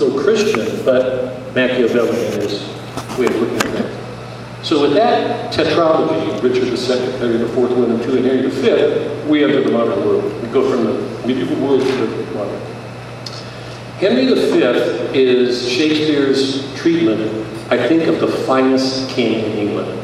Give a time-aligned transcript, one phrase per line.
[0.00, 2.66] still Christian, but Machiavellian is
[3.18, 4.66] way of looking at things.
[4.66, 9.62] So with that tetralogy, Richard II, Henry IV, William II, and Henry V, we enter
[9.62, 10.42] the modern world.
[10.42, 12.60] We go from the medieval world to the modern.
[13.98, 14.62] Henry V
[15.12, 17.20] is Shakespeare's treatment,
[17.70, 20.00] I think, of the finest king in England.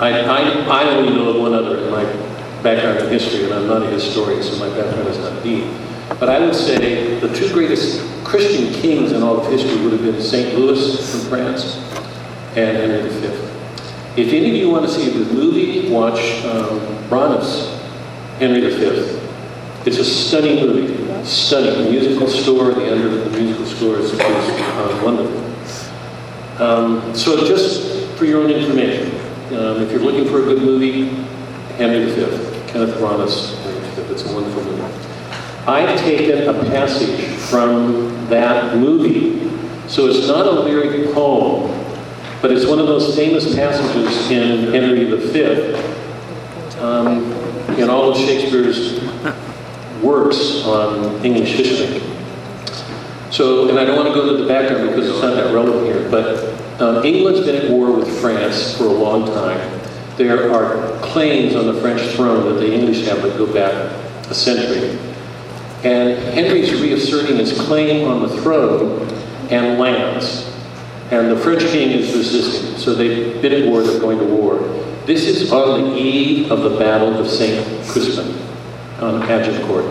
[0.00, 2.02] I, I, I only know of one other in my
[2.64, 5.72] background in history, and I'm not a historian, so my background is not deep.
[6.18, 10.02] But I would say the two greatest Christian kings in all of history would have
[10.02, 10.56] been St.
[10.56, 11.74] Louis from France
[12.54, 13.26] and Henry V.
[14.16, 16.78] If any of you want to see the movie, watch um,
[18.38, 19.18] Henry V.
[19.84, 21.86] It's a stunning movie, stunning.
[21.86, 26.62] The musical score, the end of the musical score is, is uh, wonderful.
[26.62, 29.08] Um, so just for your own information,
[29.56, 31.08] um, if you're looking for a good movie,
[31.78, 32.20] Henry V,
[32.68, 34.12] Kenneth Branagh's Henry V.
[34.12, 35.09] It's a wonderful movie.
[35.66, 39.50] I've taken a passage from that movie.
[39.88, 41.70] So it's not a lyric poem,
[42.40, 45.74] but it's one of those famous passages in Henry V,
[46.78, 47.32] um,
[47.78, 49.00] in all of Shakespeare's
[50.02, 52.02] works on English history.
[53.30, 55.86] So, and I don't want to go to the background because it's not that relevant
[55.86, 59.80] here, but um, England's been at war with France for a long time.
[60.16, 63.72] There are claims on the French throne that the English have that go back
[64.30, 64.98] a century.
[65.84, 69.08] And Henry's reasserting his claim on the throne
[69.50, 70.46] and lands.
[71.10, 72.76] And the French king is resisting.
[72.76, 74.58] So they've been at war, they're going to war.
[75.06, 77.88] This is on the eve of the Battle of St.
[77.88, 78.36] Crispin
[79.00, 79.86] on Agincourt.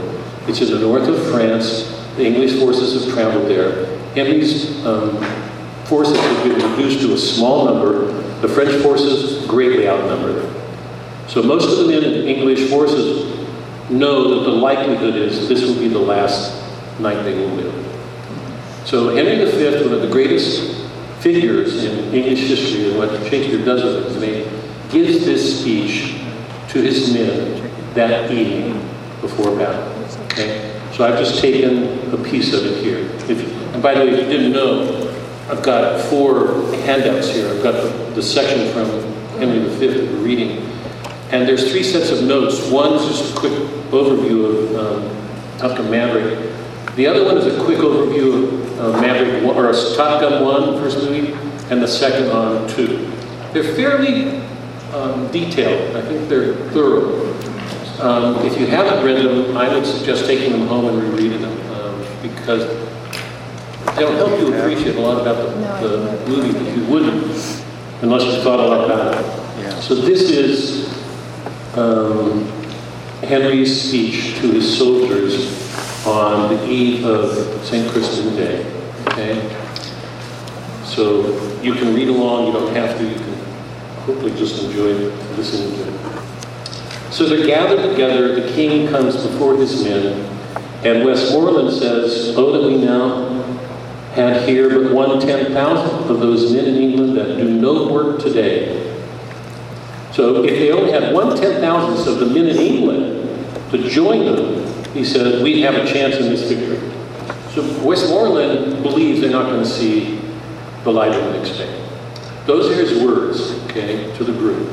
[0.47, 1.89] It's in the north of France.
[2.15, 3.85] The English forces have traveled there.
[4.13, 5.17] Henry's um,
[5.85, 8.11] forces have been reduced to a small number.
[8.41, 10.47] The French forces greatly outnumbered.
[11.27, 13.38] So most of the men in the English forces
[13.89, 16.53] know that the likelihood is this will be the last
[16.99, 17.79] night they will live.
[18.85, 20.87] So Henry V, one of the greatest
[21.19, 24.59] figures in English history and what Shakespeare does with it, is
[24.91, 26.19] gives this speech
[26.69, 28.73] to his men that evening
[29.21, 29.91] before battle.
[30.25, 30.79] Okay?
[30.93, 32.99] So I've just taken a piece of it here.
[33.29, 35.05] If, and by the way, if you didn't know,
[35.49, 37.49] I've got four handouts here.
[37.49, 38.87] I've got the, the section from
[39.39, 40.65] Henry V that we're reading.
[41.31, 42.69] And there's three sets of notes.
[42.71, 43.53] One's just a quick
[43.91, 46.55] overview of um, Top Gun Maverick.
[46.95, 50.97] The other one is a quick overview of uh, Maverick, or Top Gun 1, first
[50.97, 51.33] movie,
[51.69, 53.11] and the second on 2.
[53.53, 54.37] They're fairly
[54.91, 55.95] um, detailed.
[55.95, 57.29] I think they're thorough.
[58.01, 61.71] Um, if you haven't read them, I would suggest taking them home and rereading them
[61.73, 62.65] um, because
[63.95, 67.63] they'll help you appreciate a lot about the, the movie that you wouldn't
[68.01, 69.39] unless you thought a lot about it.
[69.81, 70.78] So this is
[71.75, 72.45] um,
[73.21, 75.59] Henry's speech to his soldiers
[76.05, 77.91] on the eve of St.
[77.91, 78.65] Crispin Day.
[79.07, 79.65] Okay?
[80.85, 83.33] So you can read along, you don't have to, you can
[84.05, 84.93] hopefully just enjoy
[85.35, 87.13] listening to it.
[87.13, 90.25] So they're gathered together, the king comes before his men,
[90.83, 93.29] and Westmoreland says, Oh, that we now
[94.13, 98.21] had here but one ten thousandth of those men in England that do no work
[98.21, 98.88] today.
[100.19, 104.25] So if they only had one ten thousandth of the men in England to join
[104.25, 106.77] them, he said, we'd have a chance in this victory.
[107.53, 110.19] So Westmoreland believes they're not going to see
[110.83, 111.89] the light of the next day.
[112.45, 114.67] Those are his words, okay, to the group.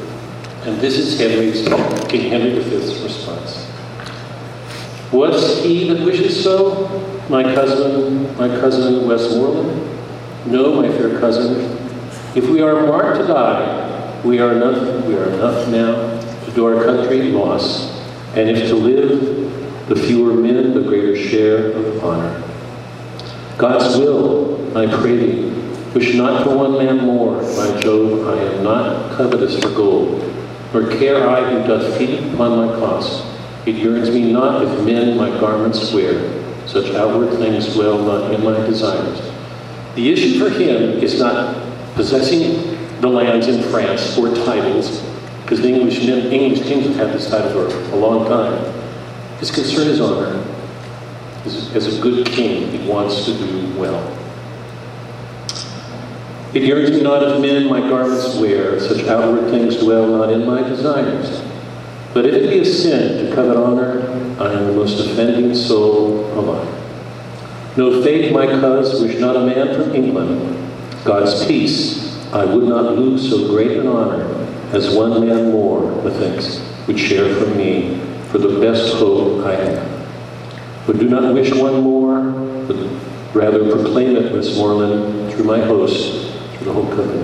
[0.64, 1.64] And this is Henry's,
[2.08, 3.70] King Henry V's response.
[5.12, 6.88] Was he that wishes so,
[7.30, 10.50] my cousin, my cousin Westmoreland?
[10.50, 11.78] No, my fair cousin.
[12.34, 13.85] If we are marked to die,
[14.26, 15.94] we are enough, we are enough now
[16.44, 17.96] to do our country loss,
[18.34, 22.42] and if to live, the fewer men, the greater share of honor.
[23.56, 25.50] God's will, I pray thee,
[25.94, 30.20] wish not for one man more, my Jove, I am not covetous for gold,
[30.74, 33.24] nor care I who doth feed upon my cost.
[33.64, 38.42] It yearns me not if men my garments wear, such outward things dwell not in
[38.42, 39.20] my desires.
[39.94, 41.56] The issue for him is not
[41.94, 45.02] possessing the lands in France or titles,
[45.42, 48.74] because the English, English kings have had this title for a long time.
[49.38, 50.42] His concern is honor.
[51.44, 54.12] As, as a good king, he wants to do well.
[56.54, 60.46] It yearns me not if men my garments wear, such outward things dwell not in
[60.46, 61.42] my desires.
[62.14, 64.00] But if it be a sin to covet honor,
[64.40, 66.66] I am the most offending soul alive.
[67.76, 70.72] No fate, my cuz, wish not a man from England.
[71.04, 74.24] God's peace, I would not lose so great an honor
[74.72, 80.86] as one man more, methinks, would share from me for the best hope I have.
[80.86, 82.20] But do not wish one more,
[82.66, 82.76] but
[83.36, 87.20] Rather proclaim it, Westmoreland, through my host, through the whole company.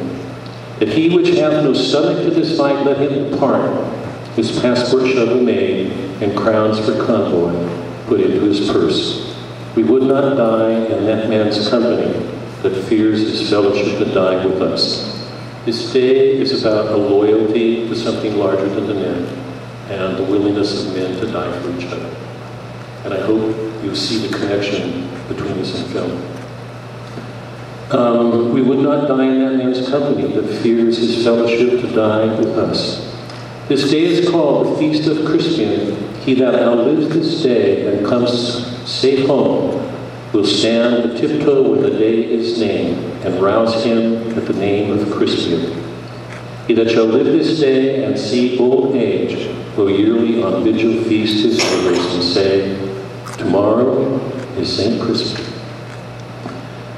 [0.79, 3.83] That he which hath no stomach to this fight, let him depart.
[4.37, 5.91] His passport shall be made,
[6.23, 7.67] and crowns for convoy
[8.09, 9.35] put into his purse.
[9.75, 12.32] We would not die in that man's company
[12.63, 15.29] that fears his fellowship to die with us.
[15.65, 19.25] This day is about a loyalty to something larger than the men
[19.91, 22.07] and the willingness of men to die for each other.
[23.05, 26.33] And I hope you see the connection between this and film.
[27.91, 32.27] Um, we would not die in that man's company that fears his fellowship to die
[32.39, 33.13] with us.
[33.69, 36.17] This day is called the Feast of Crispian.
[36.21, 39.82] He that outlives this day and comes safe home
[40.33, 44.91] will stand a tiptoe when the day is named and rouse him at the name
[44.91, 45.79] of Crispian.
[46.67, 51.45] He that shall live this day and see old age will yearly on vigil feast
[51.45, 54.19] his neighbors and say, Tomorrow
[54.57, 55.01] is St.
[55.03, 55.45] Crispin.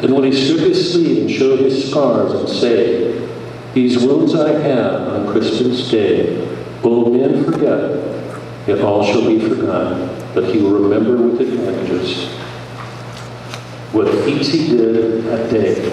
[0.00, 3.28] Then will he strip his sleeve and show his scars and say,
[3.72, 6.40] These wounds I have on Crispin's day.
[6.84, 8.28] Old men forget,
[8.68, 12.28] yet all shall be forgotten, but he will remember with advantages
[13.94, 15.88] what feats he did that day,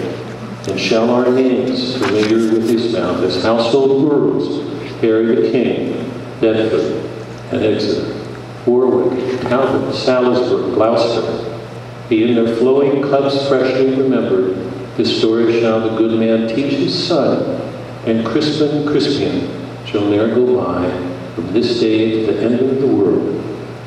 [0.68, 6.10] and shall our names familiar with his mouth as household words, Harry the King,
[6.40, 7.08] Bedford,
[7.52, 8.28] and Exeter,
[8.66, 11.60] Warwick, Talbot, Salisbury, Gloucester,
[12.08, 14.56] be in their flowing cups freshly remembered,
[14.96, 17.62] this story shall the good man teach his son,
[18.06, 20.90] and Crispin Crispian shall ne'er go by
[21.36, 23.44] from this day to the end of the world,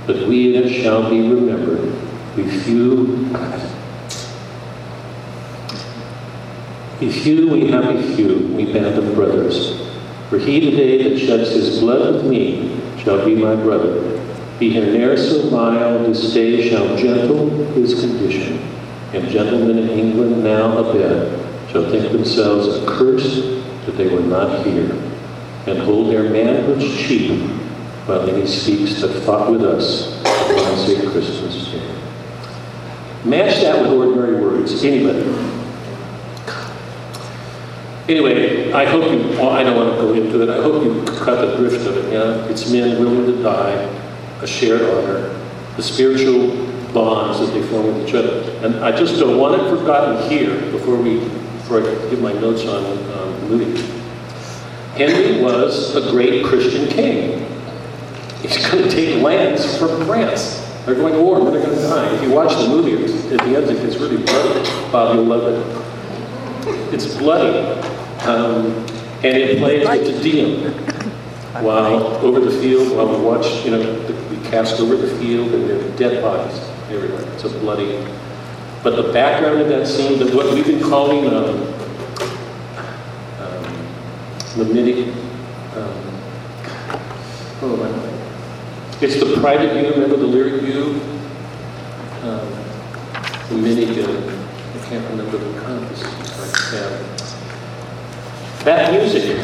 [0.07, 1.93] but we in it shall be remembered.
[2.37, 3.29] We few
[6.99, 9.81] We few, we happy few, we band of brothers.
[10.29, 14.01] For he today that sheds his blood with me shall be my brother.
[14.59, 18.59] Be he ne'er so vile, this day shall gentle his condition.
[19.11, 23.43] And gentlemen in England now abed shall think themselves accursed
[23.85, 24.91] that they were not here,
[25.67, 27.41] and hold their manhood cheap
[28.05, 31.11] while he speaks that fought with us upon St.
[31.11, 31.95] Crispin's Day.
[33.25, 34.81] Match that with ordinary words.
[34.81, 35.54] Anybody?
[38.07, 41.03] Anyway, I hope you, well, I don't want to go into it, I hope you
[41.17, 42.45] cut the drift of it, yeah?
[42.45, 43.71] It's men willing to die,
[44.41, 45.29] a shared honor,
[45.75, 46.49] the spiritual
[46.93, 48.41] bonds that they form with each other.
[48.63, 52.63] And I just don't want it forgotten here before we, before I give my notes
[52.67, 53.81] on um, movie.
[54.93, 57.39] Henry was a great Christian king.
[58.43, 60.61] He's going to take lands from France.
[60.85, 62.13] They're going to war, they're going to die.
[62.13, 63.03] If you watch the movie,
[63.33, 64.91] at the end, it's really bloody.
[64.91, 65.84] Bob, you'll love it.
[66.93, 67.59] It's bloody.
[68.27, 68.85] Um,
[69.23, 70.73] and it plays with Te Deum
[71.63, 75.53] while over the field, while we watch, you know, the, we cast over the field
[75.53, 76.59] and there are dead bodies
[76.89, 77.21] everywhere.
[77.33, 78.05] It's a bloody.
[78.83, 81.73] But the background of that scene, that what we've been calling um,
[83.39, 83.65] um,
[85.75, 85.91] um,
[87.61, 88.11] oh
[89.01, 91.01] it's the private view, remember the lyric view?
[92.21, 92.49] Um,
[93.49, 96.14] the MIDI, uh, I can't remember the compass.
[98.63, 99.37] That music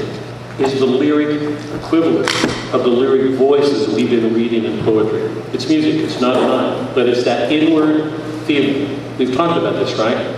[0.60, 1.42] is the lyric
[1.76, 2.28] equivalent
[2.74, 5.22] of the lyric voices we've been reading in poetry.
[5.54, 8.12] It's music, it's not line, but it's that inward
[8.46, 9.18] feeling.
[9.18, 10.38] We've talked about this, right?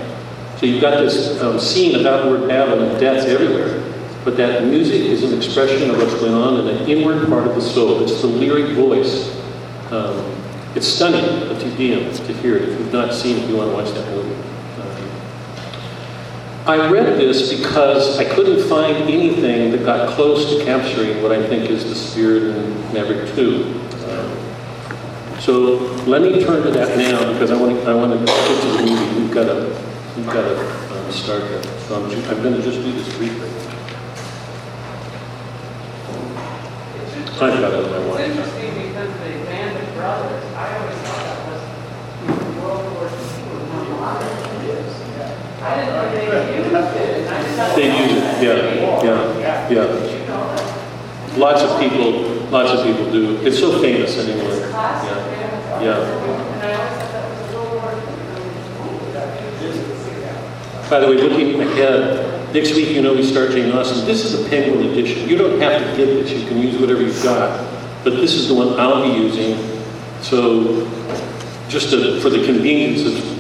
[0.60, 3.82] So you've got this um, scene of outward battle and death everywhere,
[4.24, 7.56] but that music is an expression of what's going on in the inward part of
[7.56, 8.02] the soul.
[8.04, 9.36] It's the lyric voice.
[9.92, 10.34] Um,
[10.76, 12.70] it's stunning, Te Deum, to hear it.
[12.70, 14.53] If you've not seen it, you want to watch that movie.
[16.66, 21.46] I read this because I couldn't find anything that got close to capturing what I
[21.48, 23.82] think is the spirit in Maverick 2.
[24.08, 25.52] Um, so
[26.08, 28.68] let me turn to that now because I want to I want to get to
[28.78, 29.20] the movie.
[29.20, 29.78] We've got to
[30.16, 30.58] we've got to
[30.98, 31.66] um, start that.
[31.88, 33.50] So I'm, I'm going to just do this briefly.
[37.44, 38.20] I've got it on my watch.
[38.22, 41.62] It's interesting because the band of brothers, I always thought that was
[42.64, 43.34] World War II.
[45.64, 46.24] I didn't know they
[46.58, 46.72] used it.
[46.74, 47.43] I just thought-
[47.76, 51.38] They it, yeah, yeah, yeah.
[51.38, 53.38] Lots of people, lots of people do.
[53.46, 54.18] It's so famous.
[54.18, 54.28] It's.
[54.28, 56.24] Yeah, yeah.
[60.90, 64.06] By the way, looking ahead, next week, you know, we start Jane Austen.
[64.06, 65.28] This is a Penguin edition.
[65.28, 66.32] You don't have to get this.
[66.32, 67.60] You can use whatever you've got.
[68.04, 69.58] But this is the one I'll be using.
[70.22, 70.88] So
[71.70, 73.33] just to, for the convenience of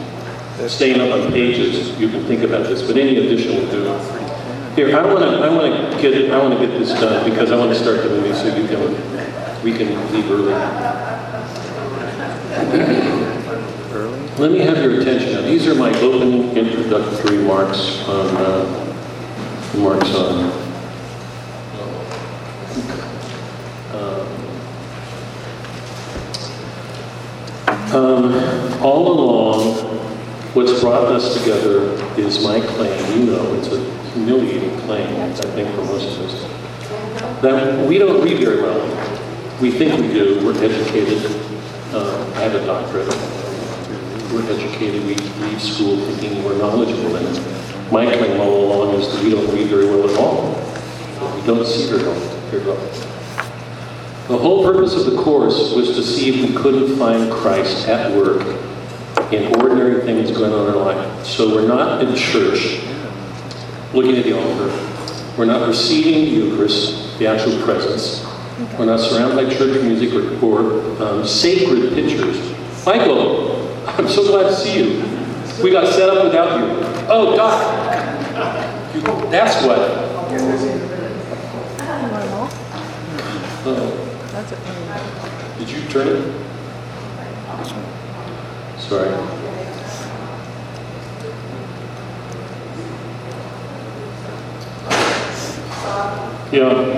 [0.69, 2.81] staying up on pages, you can think about this.
[2.81, 3.83] But any edition will do.
[4.75, 7.51] Here, I want to, I want to get, I want to get this done because
[7.51, 10.53] I want to start the movie so you can, we can leave early.
[13.93, 14.23] Early?
[14.39, 15.41] let me have your attention now.
[15.41, 18.97] These are my opening introductory remarks on, uh,
[19.75, 20.51] remarks on,
[23.93, 24.27] um,
[27.93, 29.82] um, all along,
[30.53, 33.79] what's brought us together is my claim, you know, it's a
[34.11, 38.81] humiliating claim, I think, for most of us, that we don't read very well.
[39.59, 41.25] We think we do, we're educated,
[41.93, 43.07] uh, I have a doctorate,
[44.31, 47.13] we're educated, we leave school thinking we're knowledgeable,
[47.91, 50.53] my claim all along is that we don't read very well at all.
[51.35, 52.19] We don't see very well.
[52.49, 52.77] Very well.
[54.27, 58.15] The whole purpose of the course was to see if we couldn't find Christ at
[58.15, 58.41] work
[59.31, 61.25] in ordinary things going on in our life.
[61.25, 62.81] So we're not in church
[63.93, 64.69] looking at the altar.
[65.37, 68.23] We're not receiving the Eucharist, the actual presence.
[68.77, 72.37] We're not surrounded by church music or, or um, sacred pictures.
[72.85, 75.03] Michael, I'm so glad to see you.
[75.63, 76.65] We got set up without you.
[77.09, 77.61] Oh, Doc.
[79.31, 79.79] That's what.
[83.65, 84.03] Oh,
[84.35, 85.59] okay.
[85.59, 88.02] did you turn it?
[88.89, 89.09] Sorry.
[96.51, 96.69] Yeah.
[96.69, 96.93] Oh.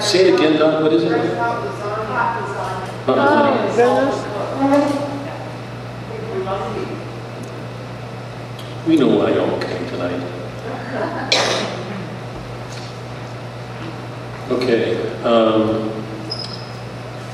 [0.00, 0.82] Say it again, Doc.
[0.82, 1.10] What is it?
[1.38, 2.90] Hot design.
[3.08, 4.18] Uh, goodness.
[8.86, 10.20] We know why y'all came tonight.
[14.52, 15.00] Okay.
[15.22, 15.90] Um,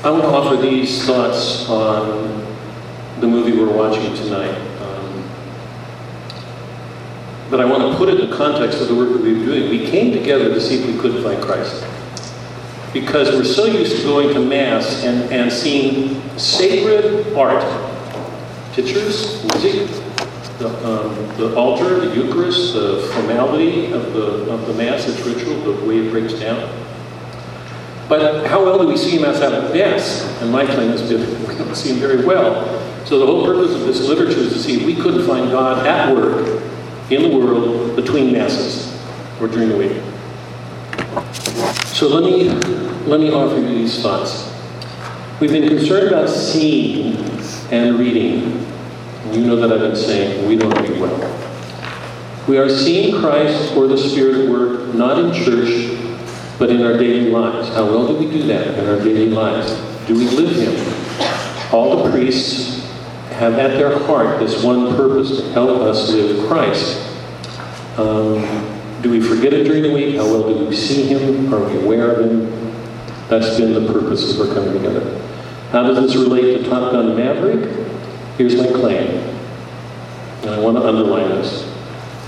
[0.05, 2.39] I want to offer these thoughts on
[3.19, 4.55] the movie we're watching tonight.
[4.81, 5.29] Um,
[7.49, 9.45] but I want to put it in the context of the work that we've been
[9.45, 9.69] doing.
[9.69, 11.85] We came together to see if we could find Christ.
[12.93, 17.61] Because we're so used to going to Mass and, and seeing sacred art,
[18.71, 19.89] pictures, music,
[20.57, 25.59] the, um, the altar, the Eucharist, the formality of the, of the Mass, its ritual,
[25.73, 26.88] the way it breaks down.
[28.09, 30.23] But how well do we see Mass out of Mass?
[30.41, 32.65] And my claim has been we don't see him very well.
[33.05, 35.85] So the whole purpose of this literature is to see if we couldn't find God
[35.85, 36.61] at work
[37.11, 38.99] in the world between Masses
[39.39, 40.01] or during the week.
[41.93, 42.49] So let me,
[43.05, 44.51] let me offer you these thoughts.
[45.39, 47.15] We've been concerned about seeing
[47.71, 48.65] and reading.
[49.31, 51.17] You know that I've been saying we don't read well.
[52.47, 56.08] We are seeing Christ or the Spirit at work, not in church,
[56.59, 57.69] but in our daily lives.
[57.69, 59.71] How well do we do that in our daily lives?
[60.05, 61.73] Do we live Him?
[61.73, 62.85] All the priests
[63.31, 66.97] have at their heart this one purpose to help us live Christ.
[67.97, 68.41] Um,
[69.01, 70.17] do we forget it during the week?
[70.17, 71.53] How well do we see Him?
[71.53, 72.51] Are we aware of Him?
[73.29, 75.17] That's been the purpose of our coming together.
[75.71, 77.87] How does this relate to Top Gun Maverick?
[78.37, 79.07] Here's my claim,
[80.41, 81.68] and I want to underline this.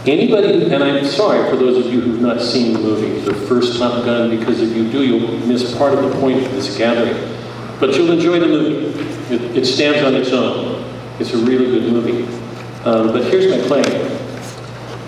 [0.08, 3.78] Anybody, and I'm sorry for those of you who've not seen the movie, the first
[3.78, 7.14] Top Gun, because if you do, you'll miss part of the point of this gathering.
[7.80, 9.00] But you'll enjoy the movie.
[9.32, 10.84] It, it stands on its own.
[11.20, 12.24] It's a really good movie.
[12.84, 13.86] Um, but here's my claim.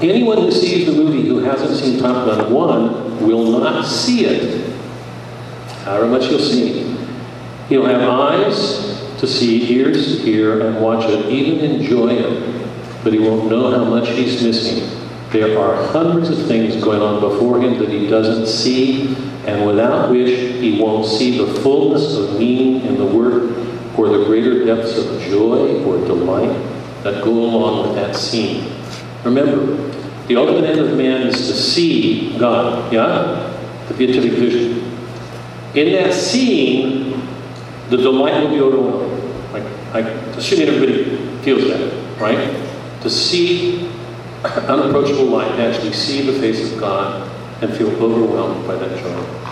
[0.03, 4.75] Anyone who sees the movie who hasn't seen Top Gun 1 will not see it.
[5.85, 6.95] However much you'll see.
[7.67, 12.62] He'll have eyes to see, ears to hear, and watch it, even enjoy it.
[13.03, 14.89] But he won't know how much he's missing.
[15.31, 20.11] There are hundreds of things going on before him that he doesn't see, and without
[20.11, 23.51] which he won't see the fullness of meaning in the work
[23.97, 26.55] or the greater depths of joy or delight
[27.03, 28.71] that go along with that scene.
[29.23, 29.75] Remember,
[30.27, 33.57] the ultimate end of man is to see God, yeah?
[33.87, 34.97] The beatific vision.
[35.73, 37.27] In that seeing,
[37.89, 39.51] the delight will be overwhelming.
[39.51, 40.05] Like, like
[40.37, 42.62] assuming everybody feels that, right?
[43.03, 43.89] To see
[44.43, 47.29] unapproachable light, to actually see the face of God
[47.61, 49.43] and feel overwhelmed by that joy.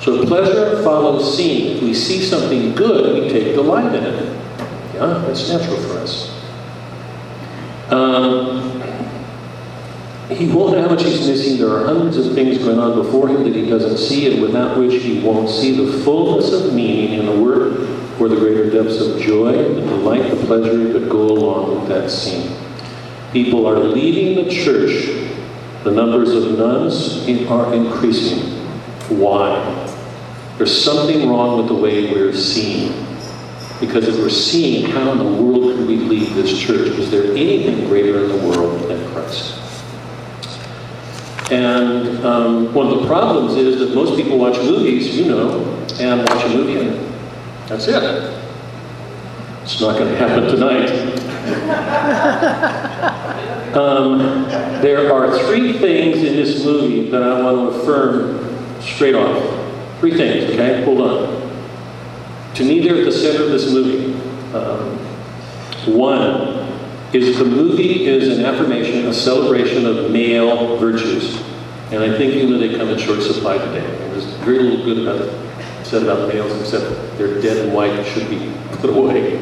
[0.00, 1.76] So pleasure follows seeing.
[1.76, 4.36] If we see something good, we take delight in it.
[4.94, 6.30] Yeah, that's natural for us.
[7.90, 8.82] Um,
[10.30, 11.58] he won't know how much he's missing.
[11.58, 14.78] There are hundreds of things going on before him that he doesn't see, and without
[14.78, 17.88] which he won't see the fullness of meaning in the word
[18.20, 22.10] or the greater depths of joy, the delight, the pleasure that go along with that
[22.10, 22.56] scene.
[23.32, 25.30] People are leaving the church.
[25.84, 28.40] The numbers of nuns are increasing.
[29.18, 29.58] Why?
[30.58, 33.06] There's something wrong with the way we're seeing.
[33.80, 36.88] Because if we're seeing, how in the world could we leave this church?
[36.98, 39.58] Is there anything greater in the world than Christ?
[41.50, 45.64] And um, one of the problems is that most people watch movies, you know,
[45.98, 47.12] and watch a movie and
[47.66, 48.41] that's it.
[49.62, 50.90] It's not going to happen tonight.
[53.72, 54.18] Um,
[54.82, 59.42] there are three things in this movie that I want to affirm straight off.
[59.98, 60.84] Three things, okay?
[60.84, 62.54] Hold on.
[62.54, 64.12] To me, they're at the center of this movie.
[64.54, 64.98] Um,
[65.96, 66.68] one
[67.14, 71.40] is the movie is an affirmation, a celebration of male virtues.
[71.90, 73.80] And I think, know, they come in short supply today.
[74.10, 75.52] There's very little good about it
[75.92, 78.38] said about males except they're dead and white and should be
[78.90, 79.38] away.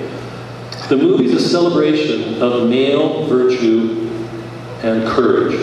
[0.89, 4.09] The movie is a celebration of male virtue
[4.83, 5.55] and courage.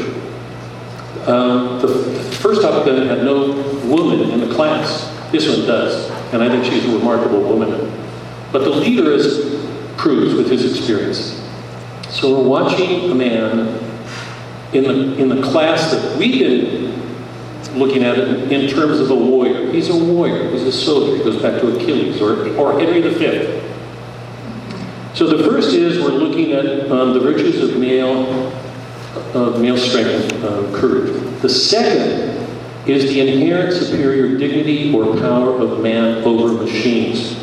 [1.27, 1.87] Um, the,
[2.39, 3.51] first Top Gun had no
[3.87, 5.13] woman in the class.
[5.31, 7.91] This one does, and I think she's a remarkable woman.
[8.53, 9.57] But the leader is
[9.97, 11.43] proves with his experience.
[12.09, 13.67] So we're watching a man
[14.71, 19.15] in the in the class that we've been looking at it in terms of a
[19.15, 19.71] warrior.
[19.71, 20.49] He's a warrior.
[20.51, 21.17] He's a soldier.
[21.17, 23.66] He goes back to Achilles or, or Henry V.
[25.17, 28.51] So the first is we're looking at um, the virtues of male
[29.33, 31.41] of male strength uh, courage.
[31.41, 32.47] The second
[32.87, 37.35] is the inherent superior dignity or power of man over machines.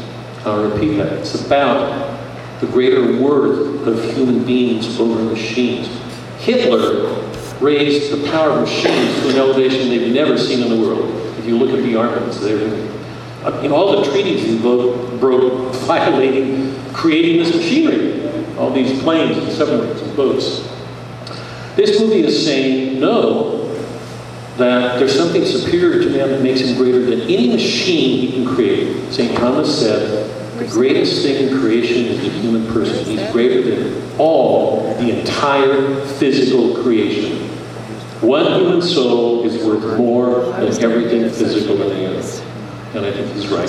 [0.45, 1.15] I'll repeat that.
[1.15, 2.17] It's about
[2.61, 5.89] the greater worth of human beings over machines.
[6.39, 7.13] Hitler
[7.59, 11.13] raised the power of machines to an elevation they've never seen in the world.
[11.39, 12.94] If you look at the armaments, they're
[13.63, 19.53] in all the treaties he broke, broke violating, creating this machinery, all these planes and
[19.53, 20.69] submarines and boats.
[21.77, 23.65] This movie is saying no,
[24.57, 28.55] that there's something superior to man that makes him greater than any machine he can
[28.55, 29.13] create.
[29.13, 29.37] St.
[29.37, 33.05] Thomas said, the greatest thing in creation is the human person.
[33.05, 37.49] He's greater than all the entire physical creation.
[38.21, 42.54] One human soul is worth more than everything physical in the earth.
[42.95, 43.69] And I think he's right.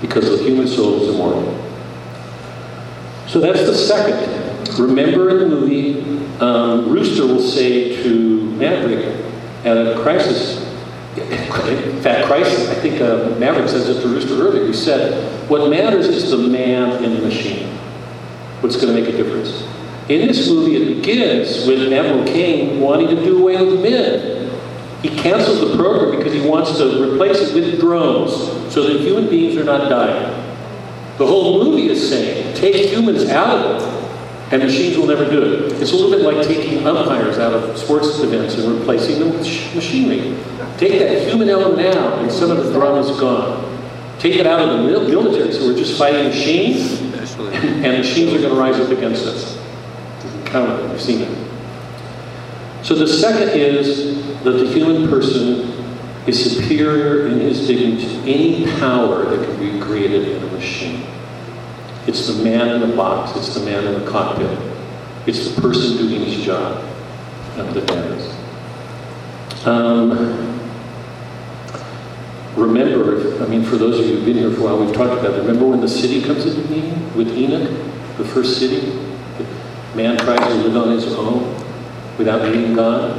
[0.00, 1.42] Because the human soul is immortal.
[3.28, 4.78] So that's the second.
[4.78, 6.00] Remember in the movie,
[6.40, 9.06] um, Rooster will say to Maverick
[9.64, 10.62] at a crisis,
[11.16, 14.66] in fact, crisis, I think uh, Maverick says it to Rooster earlier.
[14.66, 17.68] He said, What matters is the man in the machine.
[18.60, 19.62] What's going to make a difference?
[20.08, 24.43] In this movie, it begins with Admiral King wanting to do away with men.
[25.04, 28.32] He cancels the program because he wants to replace it with drones
[28.72, 30.32] so that human beings are not dying.
[31.18, 35.42] The whole movie is saying, take humans out of it, and machines will never do
[35.42, 35.72] it.
[35.72, 39.74] It's a little bit like taking umpires out of sports events and replacing them with
[39.74, 40.42] machinery.
[40.78, 43.78] Take that human element out, and some of the drama is gone.
[44.18, 46.98] Take it out of the military, so we're just fighting machines,
[47.38, 49.58] and machines are going to rise up against us.
[50.46, 51.53] Count it, you've seen it.
[52.84, 55.70] So the second is that the human person
[56.26, 61.06] is superior in his dignity to any power that can be created in a machine.
[62.06, 64.58] It's the man in the box, it's the man in the cockpit,
[65.26, 66.84] it's the person doing his job
[67.56, 68.34] that matters.
[69.66, 70.60] Um,
[72.54, 75.18] remember, I mean, for those of you who've been here for a while, we've talked
[75.18, 75.38] about it.
[75.38, 77.70] Remember when the city comes into being with Enoch,
[78.18, 78.92] the first city?
[79.94, 81.53] Man tries to live on his own
[82.18, 83.16] without needing God.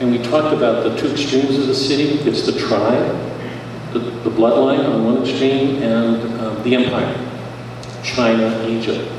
[0.00, 2.18] And we talked about the two extremes of the city.
[2.28, 3.06] It's the tribe,
[3.92, 7.14] the, the bloodline on one extreme, and um, the empire,
[8.02, 9.10] China, Egypt.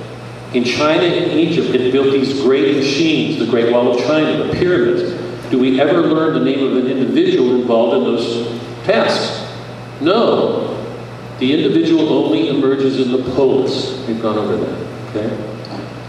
[0.53, 4.53] In China and Egypt, it built these great machines, the Great Wall of China, the
[4.53, 5.13] pyramids.
[5.49, 9.47] Do we ever learn the name of an individual involved in those tasks?
[10.01, 10.67] No.
[11.39, 14.05] The individual only emerges in the polis.
[14.07, 15.15] We've gone over that.
[15.15, 15.50] Okay?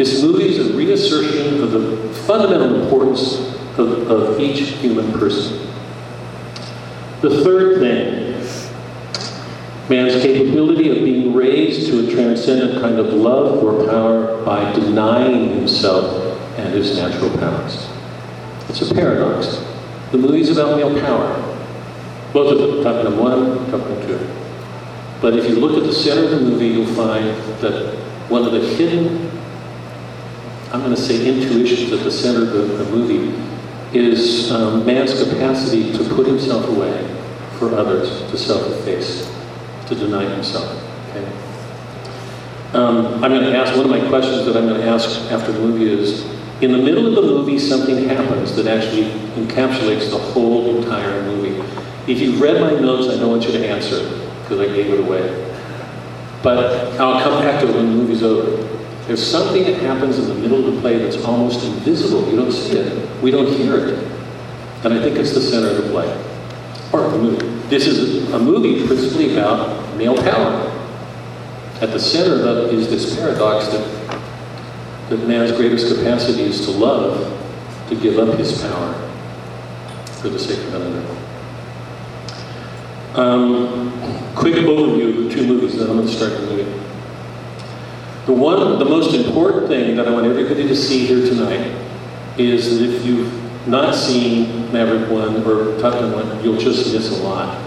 [0.03, 3.38] This movie is a reassertion of the fundamental importance
[3.79, 5.59] of, of each human person.
[7.21, 8.33] The third thing,
[9.88, 15.51] man's capability of being raised to a transcendent kind of love or power by denying
[15.51, 17.87] himself and his natural powers.
[18.71, 19.65] It's a paradox.
[20.11, 21.33] The movie's about male power.
[22.33, 24.31] Both of them, Top Gun 1, Top Gun 2.
[25.21, 27.29] But if you look at the center of the movie, you'll find
[27.61, 27.97] that
[28.29, 29.32] one of the hidden
[30.73, 33.39] I'm going to say intuitions at the center of the, the movie,
[33.93, 37.07] is um, man's capacity to put himself away
[37.59, 39.31] for others, to self-efface,
[39.89, 40.71] to deny himself.
[41.11, 41.27] Okay?
[42.73, 45.53] Um, I'm going to ask, one of my questions that I'm going to ask after
[45.53, 46.25] the movie is,
[46.63, 51.61] in the middle of the movie, something happens that actually encapsulates the whole entire movie.
[52.11, 54.09] If you've read my notes, I don't want you to answer,
[54.41, 55.53] because I gave it away.
[56.43, 58.72] But I'll come back to it when the movie's over.
[59.07, 62.29] There's something that happens in the middle of the play that's almost invisible.
[62.31, 63.23] You don't see it.
[63.23, 63.99] We don't hear it.
[64.85, 66.09] And I think it's the center of the play,
[66.93, 67.47] or the movie.
[67.69, 70.69] This is a movie principally about male power.
[71.81, 74.21] At the center of it is this paradox that,
[75.09, 77.29] that man's greatest capacity is to love,
[77.88, 78.93] to give up his power
[80.21, 81.17] for the sake of another.
[83.15, 83.93] Um,
[84.35, 86.82] quick overview of two movies, then I'm going to start the movie.
[88.27, 91.75] The one, the most important thing that I want everybody to see here tonight
[92.39, 97.19] is that if you've not seen Maverick 1 or Top Gun 1, you'll just miss
[97.19, 97.61] a lot.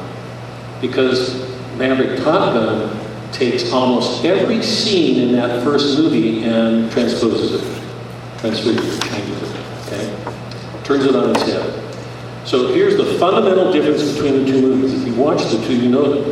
[0.79, 1.35] Because
[1.75, 8.97] Maverick Top Gun takes almost every scene in that first movie and transposes it, transfigures
[8.97, 10.83] it, changes it, okay?
[10.85, 12.47] Turns it on its head.
[12.47, 15.01] So here's the fundamental difference between the two movies.
[15.01, 16.23] If you watch the two, you know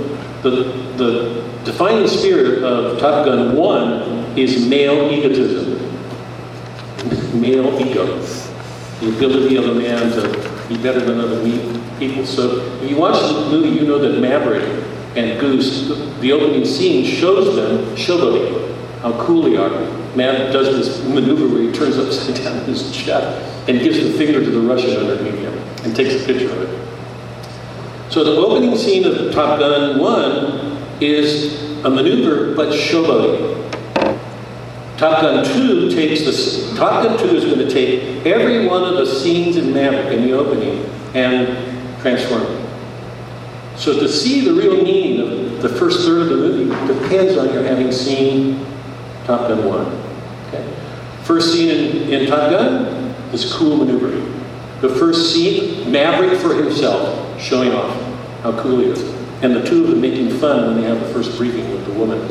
[0.44, 0.64] the,
[0.96, 5.80] the defining spirit of Top Gun 1 is male egotism.
[7.39, 8.19] Male ego.
[9.00, 12.26] The ability of a man to be better than other people.
[12.26, 14.63] So if you watch the movie, you know that Maverick
[15.15, 15.88] and Goose,
[16.19, 19.69] the opening scene shows them showboating, how cool they are.
[20.15, 24.43] Man does this maneuver where he turns upside down his chest and gives the finger
[24.43, 28.12] to the Russian underneath him and takes a picture of it.
[28.12, 33.62] So the opening scene of Top Gun 1 is a maneuver but showboating.
[35.04, 38.96] Top Gun 2 takes the Top Gun 2 is going to take every one of
[38.96, 43.78] the scenes in Maverick in the opening and transform it.
[43.78, 47.52] So to see the real meaning of the first third of the movie depends on
[47.52, 48.66] your having seen
[49.26, 49.86] Top Gun 1.
[50.48, 50.74] Okay?
[51.24, 52.86] First scene in, in Top Gun
[53.34, 54.42] is cool maneuvering.
[54.80, 57.94] The first scene, Maverick for himself, showing off
[58.42, 59.04] how cool he is.
[59.44, 61.92] And the two of them making fun when they have the first briefing with the
[61.92, 62.26] woman.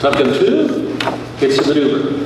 [0.00, 0.89] Top Gun 2,
[1.42, 2.24] it's a maneuver.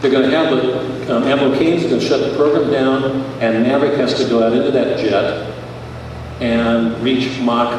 [0.00, 3.02] They're going to have the um, Admiral Cain's going to shut the program down,
[3.40, 5.48] and Maverick has to go out into that jet
[6.40, 7.70] and reach Mach.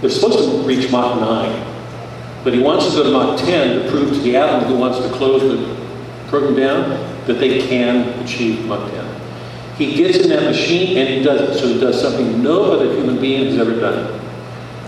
[0.00, 3.90] They're supposed to reach Mach 9, but he wants to go to Mach 10 to
[3.90, 8.64] prove to the Admiral who wants to close the program down that they can achieve
[8.66, 9.20] Mach 10.
[9.76, 11.60] He gets in that machine and he does it.
[11.60, 14.18] So he does something no other human being has ever done.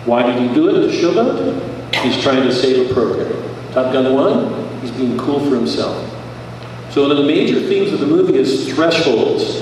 [0.05, 0.81] Why did he do it?
[0.81, 1.95] To showboat?
[2.03, 3.50] He's trying to save a program.
[3.73, 6.07] Top Gun 1, he's being cool for himself.
[6.91, 9.61] So one of the major themes of the movie is thresholds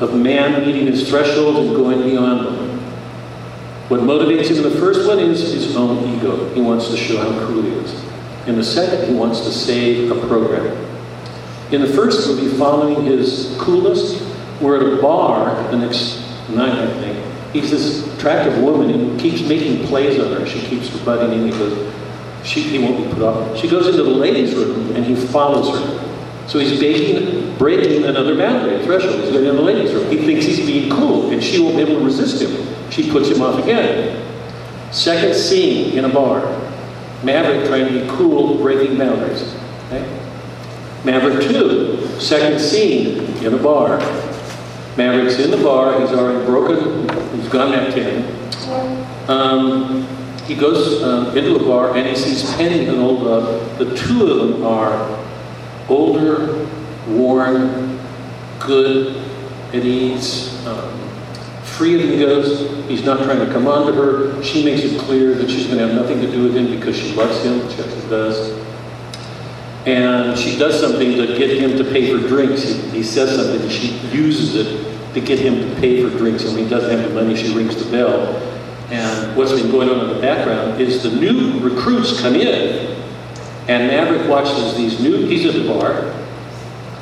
[0.00, 2.78] of man meeting his thresholds and going beyond them.
[3.88, 6.52] What motivates him in the first one is his own ego.
[6.54, 7.92] He wants to show how cool he is.
[8.46, 10.74] In the second, he wants to save a program.
[11.70, 14.22] In the first movie, following his coolness,
[14.60, 17.52] we're at a bar the next night, I think.
[17.52, 20.46] He's this attractive woman and keeps making plays on her.
[20.46, 21.52] She keeps butting in.
[21.52, 21.94] He goes,
[22.44, 23.56] she, he won't be put off.
[23.56, 26.48] She goes into the ladies' room and he follows her.
[26.48, 29.20] So he's breaking, breaking another boundary, threshold.
[29.20, 30.10] He's going in the ladies' room.
[30.10, 32.90] He thinks he's being cool, and she won't be able to resist him.
[32.90, 34.20] She puts him off again.
[34.92, 36.40] Second scene in a bar.
[37.22, 39.54] Maverick trying to be cool, breaking boundaries.
[39.86, 40.04] Okay?
[41.04, 43.98] Maverick 2, second scene in a bar.
[44.96, 49.30] Maverick's in the bar, he's already broken, he's gone that 10.
[49.30, 50.06] Um,
[50.52, 53.78] he goes um, into a bar and he sees Penny and love.
[53.78, 55.24] The two of them are
[55.88, 56.68] older,
[57.08, 57.98] worn,
[58.60, 59.16] good,
[59.68, 61.08] at ease, um,
[61.62, 62.86] free of egos.
[62.86, 64.42] He's not trying to come on to her.
[64.42, 66.98] She makes it clear that she's going to have nothing to do with him because
[66.98, 68.50] she loves him, which she does.
[69.86, 72.62] And she does something to get him to pay for drinks.
[72.62, 76.44] He, he says something, she uses it to get him to pay for drinks.
[76.44, 78.51] And when he doesn't have the money, she rings the bell.
[78.92, 82.92] And what's been going on in the background is the new recruits come in
[83.66, 86.12] and Maverick watches these new, he's at the bar,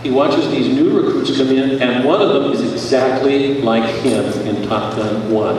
[0.05, 4.25] he watches these new recruits come in, and one of them is exactly like him
[4.47, 5.57] in Top Gun 1.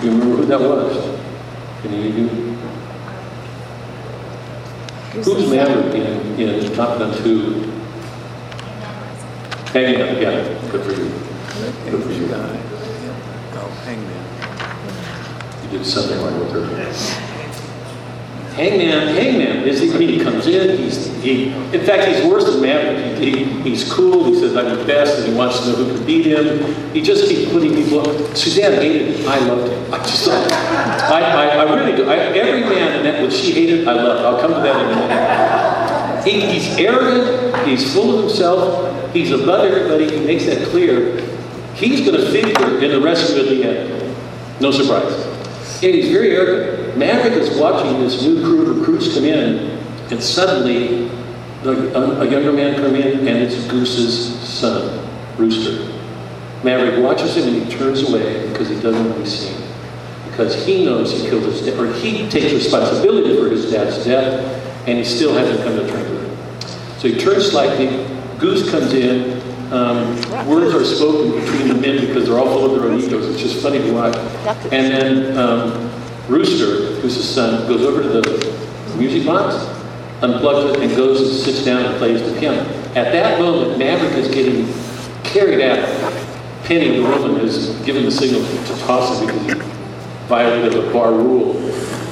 [0.00, 1.20] Do you remember who that was?
[1.82, 2.28] Can you, you?
[5.22, 7.72] Who's Maverick in, in Top Gun 2?
[9.72, 11.10] Hangman, yeah, good for you.
[11.90, 12.28] Good for you.
[12.28, 12.62] Guy.
[13.54, 14.29] Oh, Hangman.
[15.70, 17.30] You did something like with her.
[18.54, 22.44] Hangman, Hangman is he, I mean, he comes in, he's, he, in fact, he's worse
[22.44, 23.18] than Maverick.
[23.18, 25.96] He, he, he's cool, he says, I'm the best, and he wants to know who
[25.96, 26.74] can beat him.
[26.92, 28.36] He just keeps putting people up.
[28.36, 29.28] Suzanne hated him.
[29.28, 29.94] I loved him.
[29.94, 32.10] I just, I, I, I really do.
[32.10, 34.24] I, every man in that what she hated, I loved.
[34.24, 36.24] I'll come to that in a minute.
[36.26, 41.20] He, he's arrogant, he's full of himself, he's above everybody, he makes that clear.
[41.74, 44.16] He's going to figure in the rescue at the end.
[44.60, 45.29] No surprise.
[45.82, 46.98] And he's very arrogant.
[46.98, 49.78] Maverick is watching this new crew of recruits come in,
[50.10, 51.08] and suddenly
[51.62, 55.90] the, a, a, younger man come in, and it's Goose's son, Rooster.
[56.62, 59.56] Maverick watches him and he turns away because he doesn't want to be seen.
[60.28, 64.86] Because he knows he killed his dad, or he takes responsibility for his dad's death,
[64.86, 67.00] and he still hasn't come to terms with it.
[67.00, 68.06] So he turns slightly,
[68.38, 69.39] Goose comes in,
[69.72, 73.28] um, words are spoken between the men because they're all full of their own egos.
[73.28, 74.16] It's just funny to watch.
[74.72, 75.90] And then um,
[76.28, 79.54] Rooster, who's his son, goes over to the music box,
[80.22, 82.62] unplugs it, and goes and sits down and plays the piano.
[82.94, 84.66] At that moment, Maverick is getting
[85.22, 85.88] carried out.
[86.64, 89.70] Penny, the woman, has given the signal to toss him because he
[90.28, 91.56] violated a bar rule.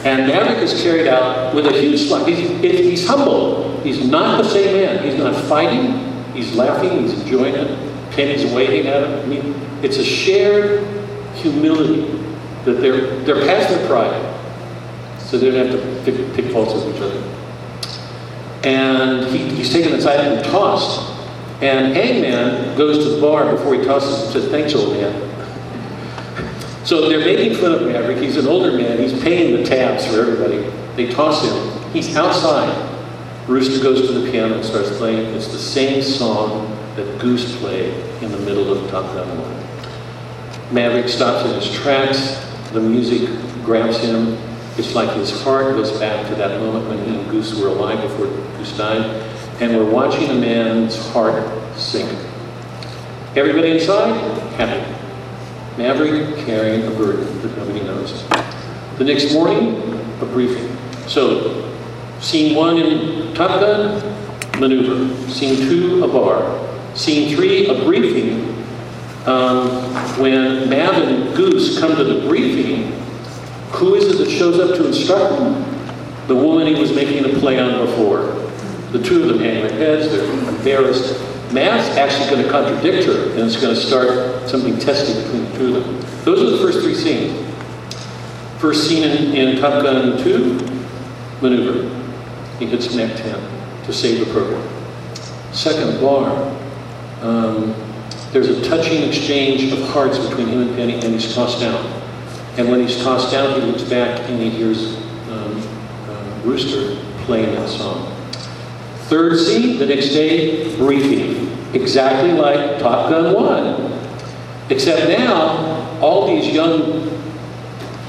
[0.05, 2.25] And Maverick is carried out with a huge smile.
[2.25, 3.81] He's, he's humble.
[3.81, 5.05] He's not the same man.
[5.05, 6.08] He's not fighting.
[6.39, 7.03] He's laughing.
[7.03, 8.13] He's enjoying it.
[8.13, 9.19] Penny's waving at him.
[9.19, 10.87] I mean, it's a shared
[11.35, 12.03] humility
[12.65, 14.25] that they're, they're past their pride.
[15.19, 17.21] So they don't have to pick, pick faults with each other.
[18.63, 21.11] And he, he's taken aside and tossed.
[21.61, 25.25] And Hangman goes to the bar before he tosses and says, thanks, old man.
[26.85, 28.17] So they're making fun of Maverick.
[28.17, 28.97] He's an older man.
[28.97, 30.61] He's paying the tabs for everybody.
[30.97, 31.93] They toss him.
[31.93, 32.98] He's outside.
[33.49, 35.35] Rooster goes to the piano and starts playing.
[35.35, 40.75] It's the same song that Goose played in the middle of Top Gun 1.
[40.75, 42.37] Maverick stops in his tracks.
[42.73, 43.27] The music
[43.65, 44.37] grabs him.
[44.77, 48.03] It's like his heart goes back to that moment when he and Goose were alive
[48.03, 49.03] before Goose died.
[49.63, 51.43] And we're watching a man's heart
[51.75, 52.11] sink.
[53.35, 54.13] Everybody inside?
[54.59, 54.95] Happy.
[55.79, 58.29] Maverick carrying a burden that nobody knows.
[58.99, 59.81] The next morning,
[60.21, 60.77] a briefing.
[61.07, 61.68] So,
[62.21, 65.29] scene one in Top Gun, maneuver.
[65.31, 66.97] Scene two, a bar.
[66.97, 68.55] Scene three, a briefing.
[69.27, 69.69] Um,
[70.19, 72.93] when Mav and Goose come to the briefing,
[73.71, 75.65] who is it that shows up to instruct them?
[76.27, 78.21] The woman he was making a play on before.
[78.93, 81.21] The two of them hang their heads, they're embarrassed.
[81.53, 85.59] Mav's actually going to contradict her, and it's going to start something testy between the
[85.59, 86.25] two of them.
[86.25, 87.47] Those are the first three scenes.
[88.59, 90.59] First scene in, in Top Gun 2,
[91.41, 91.98] maneuver.
[92.59, 94.67] He hits Mach 10 to save the program.
[95.53, 96.31] Second, bar.
[97.23, 97.75] Um,
[98.33, 101.85] there's a touching exchange of hearts between him and Penny, and he's tossed down.
[102.59, 104.97] And when he's tossed down, he looks back and he hears
[105.31, 105.57] um,
[106.09, 108.15] uh, Rooster playing that song.
[109.09, 111.57] Third scene, the next day, briefing.
[111.73, 114.71] Exactly like Top Gun 1.
[114.71, 117.09] Except now, all these young,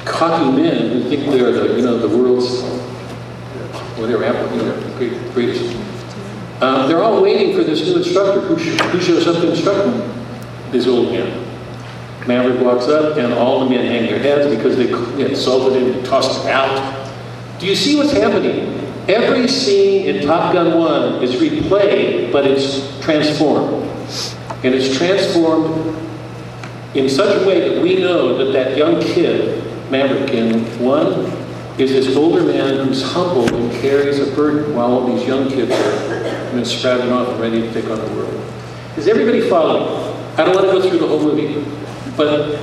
[0.04, 2.62] cocky men who think they're the, you know, the world's,
[4.08, 5.76] you know, great, greatest.
[6.62, 8.42] Uh, they're all waiting for this new instructor.
[8.42, 10.72] Who, sh- who shows up to instruct them?
[10.72, 11.46] This old man.
[12.28, 14.90] Maverick walks up, and all the men hang their heads because they
[15.26, 17.12] insulted him and tossed him out.
[17.60, 18.76] Do you see what's happening?
[19.08, 23.86] Every scene in Top Gun 1 is replayed, but it's transformed.
[24.64, 25.96] And it's transformed
[26.94, 31.38] in such a way that we know that that young kid, Maverick in 1,
[31.80, 35.72] is this older man who's humble and carries a burden while all these young kids
[35.72, 38.34] are you know, sprouting off and ready to take on the world.
[38.98, 39.84] Is everybody following?
[40.38, 41.65] I don't want to go through the whole movie,
[42.18, 42.60] but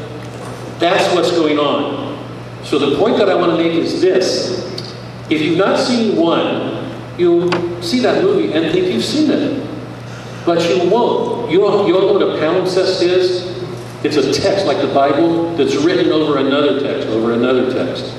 [0.79, 2.07] that's what's going on.
[2.63, 4.67] So the point that I want to make is this.
[5.31, 7.51] If you've not seen one, you'll
[7.83, 9.67] see that movie and think you've seen it.
[10.45, 11.51] But you won't.
[11.51, 13.57] You know, you know what a palimpsest is?
[14.05, 18.15] It's a text like the Bible that's written over another text, over another text.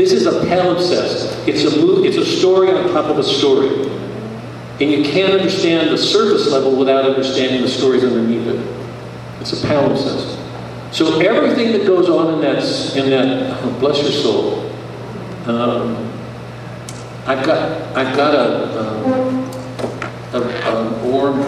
[0.00, 1.46] This is a palimpsest.
[1.46, 3.68] It's a movie, it's a story on top of a story.
[4.80, 8.56] And you can't understand the surface level without understanding the stories underneath it.
[9.42, 10.38] It's a palimpsest.
[10.90, 12.64] So everything that goes on in that,
[12.96, 14.70] in that, oh, bless your soul,
[15.44, 16.10] um,
[17.26, 19.50] I've got, I've got a, um,
[20.32, 21.42] a, a warm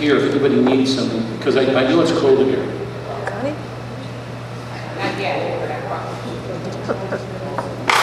[0.00, 2.66] here if anybody needs something, because I, I know it's cold in here.
[4.96, 6.22] Not yet, but I promise.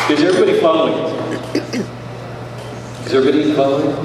[0.09, 1.05] Is everybody following?
[3.05, 3.95] Is everybody following?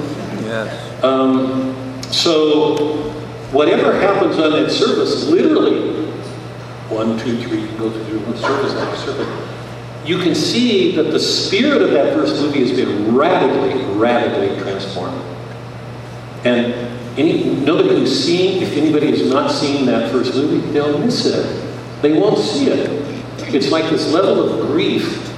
[0.43, 1.03] Yes.
[1.03, 3.09] Um, so,
[3.51, 6.05] whatever happens on that surface, literally,
[6.89, 11.19] one, two, three, you go through one surface after surface, you can see that the
[11.19, 15.19] spirit of that first movie has been radically, radically transformed.
[16.45, 16.71] And
[17.17, 22.03] any, nobody who's seen, if anybody has not seen that first movie, they'll miss it.
[22.03, 22.91] They won't see it.
[23.55, 25.31] It's like this level of grief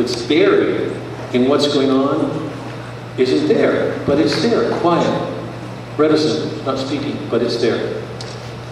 [0.00, 0.92] that's buried
[1.34, 2.50] in what's going on
[3.18, 5.38] isn't there, but it's there, quiet,
[5.98, 8.02] reticent, not speaking, but it's there.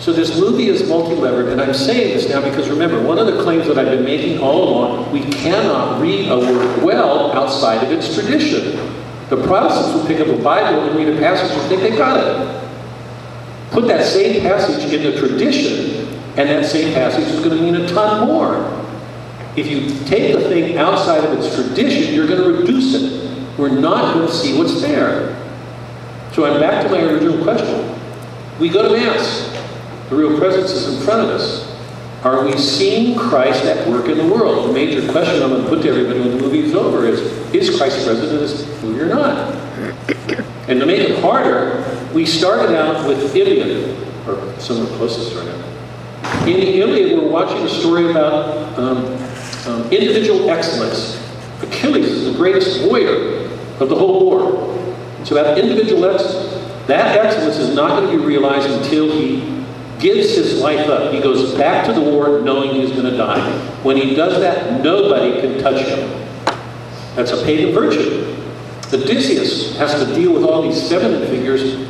[0.00, 3.42] So this movie is multi-levered, and I'm saying this now because remember, one of the
[3.42, 7.90] claims that I've been making all along, we cannot read a work well outside of
[7.90, 8.76] its tradition.
[9.28, 12.16] The Protestants will pick up a Bible and read a passage and think they got
[12.16, 13.70] it.
[13.72, 16.06] Put that same passage in the tradition,
[16.38, 18.77] and that same passage is going to mean a ton more.
[19.58, 23.58] If you take the thing outside of its tradition, you're going to reduce it.
[23.58, 25.34] We're not going to see what's there.
[26.32, 27.98] So I'm back to my original question.
[28.60, 29.50] We go to Mass.
[30.10, 31.66] The real presence is in front of us.
[32.22, 34.68] Are we seeing Christ at work in the world?
[34.68, 37.20] The major question I'm going to put to everybody when the movie is over is,
[37.52, 39.54] is Christ present in this movie or not?
[40.68, 43.96] And to make it harder, we started out with Iliad,
[44.28, 46.46] or some of the closest right now.
[46.46, 49.27] In the Iliad, we're watching a story about um,
[49.68, 51.16] um, individual excellence.
[51.62, 53.44] Achilles is the greatest warrior
[53.80, 54.74] of the whole war.
[55.20, 56.54] It's about individual excellence.
[56.86, 59.64] That excellence is not going to be realized until he
[59.98, 61.12] gives his life up.
[61.12, 63.50] He goes back to the war knowing he's going to die.
[63.82, 66.08] When he does that, nobody can touch him.
[67.14, 68.36] That's a pagan virtue.
[68.92, 71.86] Odysseus has to deal with all these feminine figures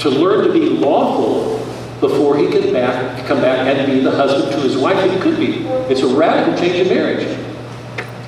[0.00, 1.53] to learn to be lawful
[2.00, 5.36] before he could back, come back and be the husband to his wife he could
[5.38, 5.66] be.
[5.90, 7.38] It's a radical change in marriage.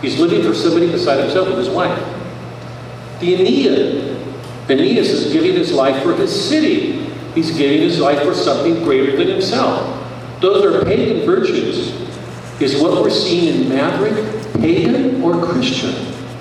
[0.01, 1.99] He's living for somebody beside himself with his wife.
[3.21, 4.17] The Aeneid.
[4.69, 7.05] Aeneas is giving his life for his city.
[7.35, 9.93] He's giving his life for something greater than himself.
[10.41, 11.93] Those are pagan virtues.
[12.61, 15.91] Is what we're seeing in Maverick pagan or Christian?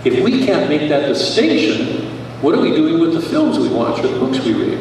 [0.05, 2.05] If we can't make that distinction,
[2.41, 4.79] what are we doing with the films we watch or the books we read?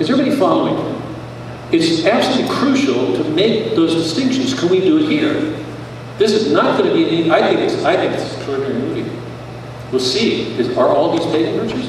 [0.00, 0.91] Is everybody following?
[1.72, 4.58] It's absolutely crucial to make those distinctions.
[4.58, 5.32] Can we do it here?
[6.18, 7.06] This is not going to be.
[7.06, 7.82] Any, I think it's.
[7.84, 9.10] I think it's an extraordinary movie.
[9.90, 10.54] We'll see.
[10.58, 11.88] Is, are all these pagan virtues?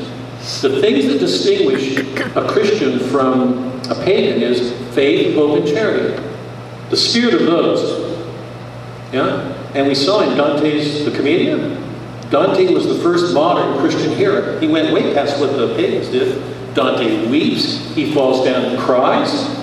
[0.62, 1.98] The things that distinguish
[2.36, 6.22] a Christian from a pagan is faith, hope, and charity.
[6.90, 8.28] The spirit of those.
[9.14, 9.54] Yeah?
[9.74, 11.46] And we saw in Dante's The Comedy,
[12.30, 14.60] Dante was the first modern Christian hero.
[14.60, 16.42] He went way past what the pagans did.
[16.74, 19.63] Dante weeps, he falls down and cries.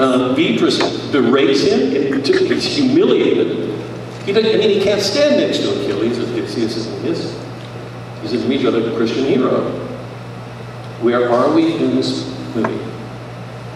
[0.00, 0.78] Um, Beatrice
[1.10, 3.72] berates him, and he's humiliated.
[4.24, 6.18] He I mean, he can't stand next to Achilles.
[6.18, 7.42] It's, it's, it's,
[8.22, 9.68] He's an immediate other Christian hero.
[11.00, 12.80] Where are we in this movie?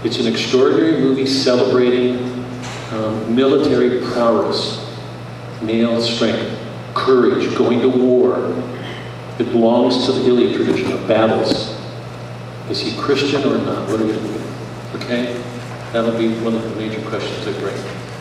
[0.05, 2.19] It's an extraordinary movie celebrating
[2.93, 4.79] um, military prowess,
[5.63, 6.57] male strength,
[6.95, 8.55] courage, going to war.
[9.41, 11.77] It belongs to the Iliad tradition of battles.
[12.71, 13.89] Is he Christian or not?
[13.89, 14.43] What are we doing?
[14.95, 15.56] Okay?
[15.93, 17.77] That'll be one of the major questions I bring.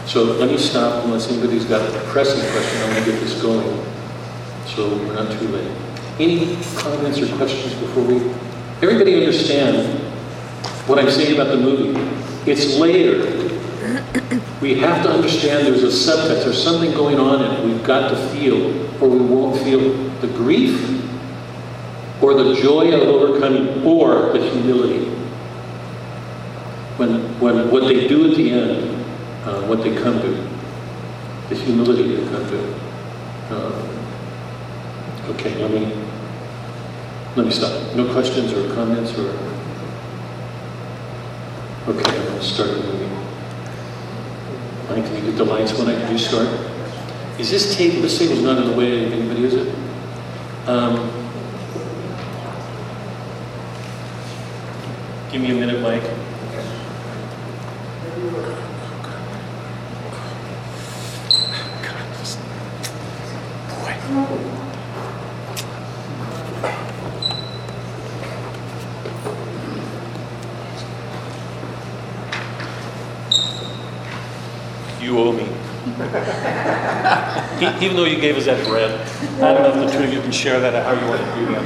[0.05, 2.81] So let me stop unless anybody's got a pressing question.
[2.81, 3.85] I want to get this going
[4.67, 5.71] so we're not too late.
[6.19, 8.17] Any comments or questions before we?
[8.81, 9.99] Everybody understand
[10.87, 11.99] what I'm saying about the movie?
[12.49, 13.51] It's layered.
[14.61, 18.15] We have to understand there's a subtext, there's something going on and we've got to
[18.29, 18.55] feel,
[19.03, 19.79] or we won't feel
[20.19, 21.01] the grief,
[22.21, 25.05] or the joy of overcoming, or the humility.
[26.97, 29.05] When, when what they do at the end,
[29.45, 30.31] uh, what they come to,
[31.49, 32.73] the humility they come to.
[33.49, 35.93] Uh, okay, let me
[37.35, 37.95] let me stop.
[37.95, 39.29] No questions or comments or?
[41.87, 43.05] Okay, I'm to start movie.
[44.89, 46.47] Mike, can you get the lights when I do start?
[47.37, 49.75] Is this table, this table's not in the way of anybody, is it?
[50.67, 50.95] Um,
[55.31, 56.24] give me a minute, Mike.
[64.05, 64.11] You
[75.17, 75.41] owe me.
[77.83, 78.91] Even though you gave us that bread,
[79.41, 81.21] I don't know if the two of you can share that, or how you want
[81.21, 81.65] to do that,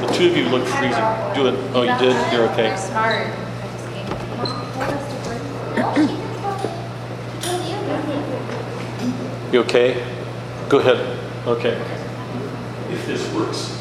[0.06, 1.04] the two of you look freezing.
[1.34, 2.16] Do it, oh, you did?
[2.32, 2.76] You're They're okay.
[2.78, 3.26] smart.
[3.26, 3.38] I.
[9.52, 10.02] You okay?
[10.70, 11.17] Go ahead.
[11.48, 11.80] Okay.
[12.90, 13.74] If this works.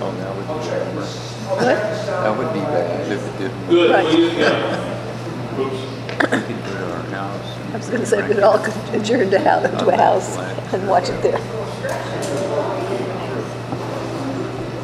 [0.00, 2.24] Oh, that would be bad.
[2.24, 3.68] That would be bad if it didn't.
[3.68, 3.90] Good.
[3.92, 4.04] Right.
[4.04, 5.60] Oh, well, you- yeah.
[5.60, 5.80] Oops.
[6.10, 7.48] We could go to our house.
[7.72, 8.58] I was gonna say, we'd all
[8.92, 10.36] adjourn to house, to a house
[10.72, 11.38] and watch it there.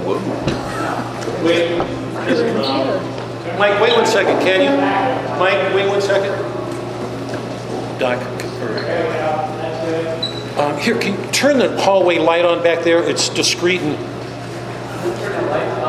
[0.07, 0.19] Whoa.
[1.45, 1.79] Wait.
[3.59, 4.71] Mike, wait one second, can you?
[5.41, 6.33] Mike, wait one second.
[7.99, 8.19] Doc
[10.81, 13.03] here, can you turn the hallway light on back there?
[13.03, 15.80] It's discreet and.